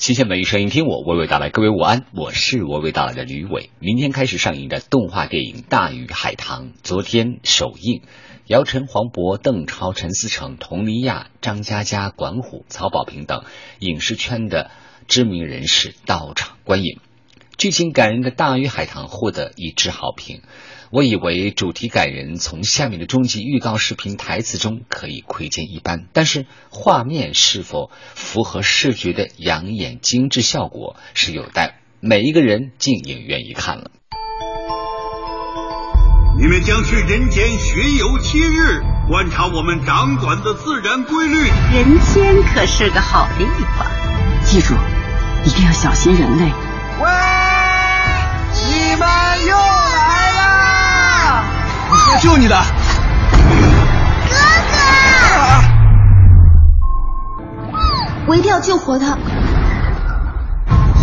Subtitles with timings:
[0.00, 1.50] 新鲜文艺声音，听我娓娓道来。
[1.50, 3.68] 各位午安，我是娓娓道来的吕伟。
[3.80, 8.00] 明天开始上映的动画电影《大鱼海棠》，昨天首映，
[8.46, 13.44] 姚晨、黄渤、邓超、陈思诚、佟丽娅、张嘉佳、管虎、曹保平等
[13.78, 14.70] 影视圈的
[15.06, 16.98] 知名人士到场观影。
[17.60, 20.40] 剧情感人的《大鱼海棠》获得一致好评。
[20.90, 33.90] 我以为主题感人，从下面的终极预告视频台词中可以窥见一斑，但是画面是否符合视觉的养眼精致效果，是有待每一个人进影院一看了。
[36.40, 41.36] 你们将去人间巡游七日，观察我们掌管的自然规律。
[41.74, 43.44] 人间可是个好地
[43.76, 43.86] 方，
[44.44, 44.72] 记住，
[45.44, 46.50] 一定要小心人类。
[47.02, 47.06] 喂，
[52.20, 52.54] 救你的，
[54.28, 54.36] 哥
[55.32, 55.40] 哥！
[58.26, 59.16] 我一定要救活他。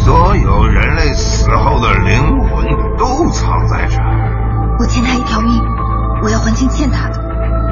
[0.06, 2.68] 所有人类死后的灵魂
[3.00, 4.76] 都藏在这儿。
[4.78, 5.60] 我欠他一条命，
[6.22, 7.20] 我要还清欠他的。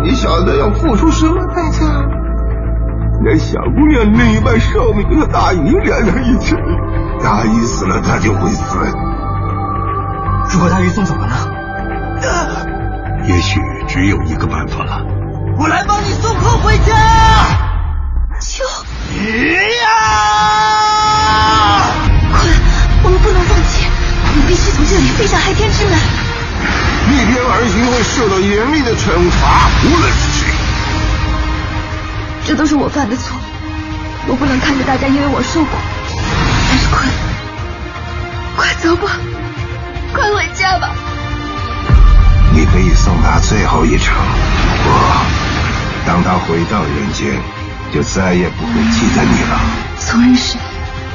[0.03, 1.85] 你晓得要付出什么代价？
[3.23, 6.55] 连小姑娘另一半寿命和大姨连在一起，
[7.23, 8.80] 大姨死了，他就会死。
[10.52, 11.35] 如果大姨送走了呢？
[13.27, 15.01] 也许只有一个办法了，
[15.57, 16.93] 我来帮你送客回家。
[18.39, 18.63] 救！
[19.83, 19.89] 呀！
[22.31, 22.47] 快，
[23.03, 23.87] 我们不能放弃，
[24.27, 25.97] 我们必须从这里飞向海天之门。
[27.09, 30.47] 逆天而行会受到严厉的惩罚，无论是谁。
[32.45, 33.35] 这都是我犯的错，
[34.27, 35.69] 我不能看着大家因为我受苦。
[36.69, 37.07] 但是快，
[38.55, 39.17] 快走吧，
[40.13, 40.93] 快回家吧。
[43.06, 44.16] 送他最后一程，
[44.84, 45.00] 不过
[46.08, 47.39] 当他回到人间，
[47.94, 49.59] 就再也不会记得你了。
[50.00, 50.58] 从认识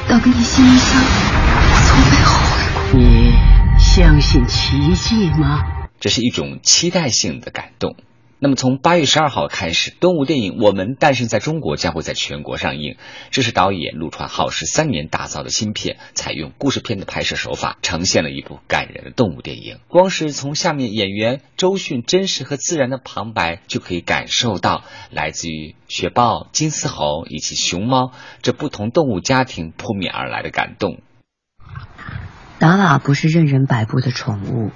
[0.08, 3.00] 到跟你心一相，我从没后悔过。
[3.00, 3.34] 你
[3.76, 5.64] 相信奇迹吗？
[5.98, 7.96] 这是一种期待性的感动。
[8.42, 12.96] 那么，从八月十二号开始，动物电影《我们诞生在中国》将会在全国上映。
[13.30, 19.80] 这是导演陆川耗时三年打造的新片，采用故事片的拍摄手法，呈现了一部感人的动物电影。
[19.88, 31.02] 光是从下面演员周迅真实和自然的旁白，就可以感受到来自于雪豹、金丝猴以及熊猫这不同动物家庭扑面而来的感动。
[32.58, 34.70] 达瓦不是任人摆布的宠物。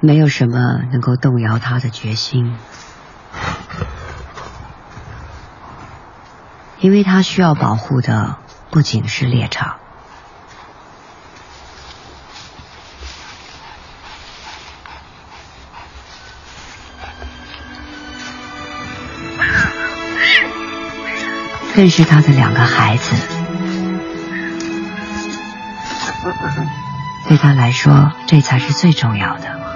[0.00, 2.56] 没有什么能够动摇他的决心，
[6.78, 8.36] 因为他需要保护的
[8.70, 9.76] 不仅是猎场。
[21.74, 23.14] 更是他的两个孩子。
[27.28, 29.67] 对他来说，这才是最重要的。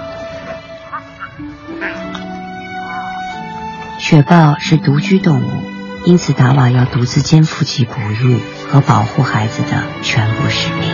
[4.03, 5.63] 雪豹是独居动物，
[6.03, 8.37] 因此达瓦要独自肩负起哺育
[8.69, 10.89] 和保护孩子的全部使命。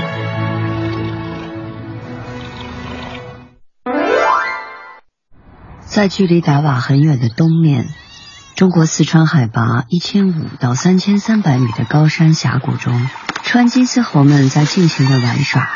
[5.87, 7.87] 在距离达瓦很远的东面，
[8.55, 13.09] 中国四川海拔一千五到三千三百米的高山峡谷中，
[13.41, 15.67] 川金丝猴们在尽情的玩耍。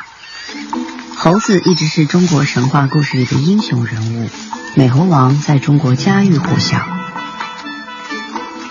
[1.18, 4.30] 猴子一直是中国神话故事里的英雄人物，
[4.76, 6.78] 美猴王在中国家喻户晓。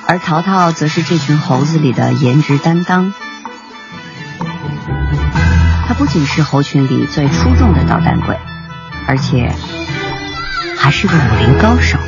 [0.07, 3.15] 而淘淘则是这群猴子里的颜值担当。
[5.87, 8.39] 他不仅是猴群里最出众的捣蛋鬼，
[9.07, 9.55] 而且
[10.79, 11.99] 还是个武林高手。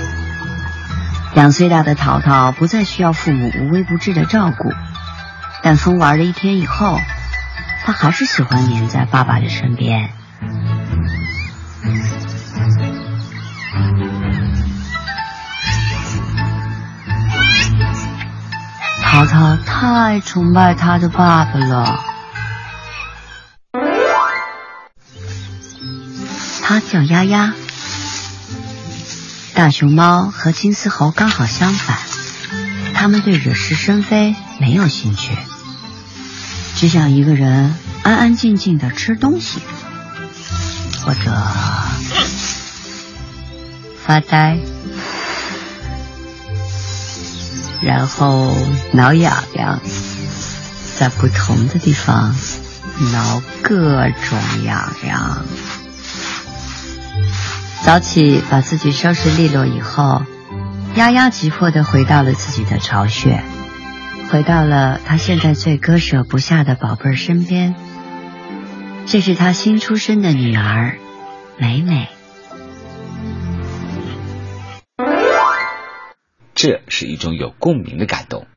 [1.35, 4.73] 两岁大的淘淘不再需要父母无微不至的照顾，
[5.63, 6.99] 但疯玩了一天以后，
[7.85, 10.14] 他还是喜欢黏在爸爸的身边。
[19.97, 22.05] 太崇拜他的爸爸了。
[26.65, 27.55] 他叫丫丫。
[29.55, 31.97] 大熊猫和金丝猴刚好相反，
[32.93, 35.33] 他们对惹是生非没有兴趣，
[36.75, 37.73] 只想一个人
[38.03, 39.61] 安安静静的吃东西，
[41.05, 41.41] 或者
[44.05, 44.59] 发呆。
[47.85, 48.57] 然后
[48.93, 49.79] 挠痒痒
[50.97, 52.35] 在不同的地方
[53.13, 55.45] 挠各种痒痒。
[57.83, 60.23] 早起把自己收拾利落以后
[60.95, 63.43] 丫丫急迫地回到了自己的巢穴
[64.31, 67.75] 回到了她现在最割舍不下的宝贝儿身边。
[69.07, 70.97] 这是她新出生的女儿
[71.59, 72.14] 美美。
[76.65, 78.47] 这是一种有共鸣的感动。